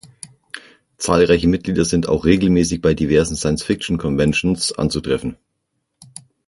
Zahlreiche 0.97 1.47
Mitglieder 1.47 1.85
sind 1.85 2.09
auch 2.09 2.25
regelmäßig 2.25 2.81
bei 2.81 2.95
diversen 2.95 3.35
Science-Fiction-Conventions 3.35 4.71
anzutreffen. 4.71 5.37